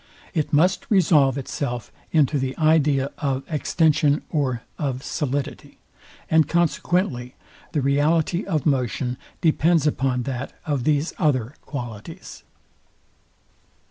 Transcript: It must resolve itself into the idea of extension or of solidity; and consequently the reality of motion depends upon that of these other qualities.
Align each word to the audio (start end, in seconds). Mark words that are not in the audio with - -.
It 0.33 0.51
must 0.51 0.89
resolve 0.89 1.37
itself 1.37 1.91
into 2.11 2.39
the 2.39 2.57
idea 2.57 3.11
of 3.19 3.43
extension 3.47 4.23
or 4.31 4.63
of 4.79 5.03
solidity; 5.03 5.77
and 6.27 6.47
consequently 6.47 7.35
the 7.73 7.81
reality 7.81 8.43
of 8.43 8.65
motion 8.65 9.17
depends 9.41 9.85
upon 9.85 10.23
that 10.23 10.53
of 10.65 10.85
these 10.85 11.13
other 11.19 11.53
qualities. 11.61 12.41